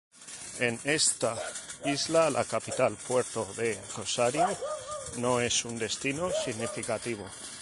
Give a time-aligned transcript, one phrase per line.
[0.67, 1.35] En esta
[1.85, 4.47] isla la capital, Puerto del Rosario
[5.17, 7.23] no es un destino significativo.